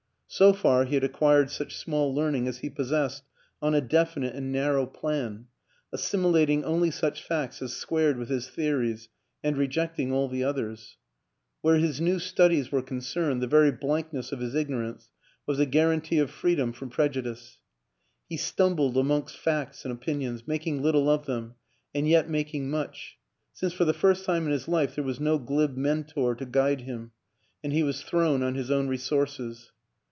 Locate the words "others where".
10.45-11.75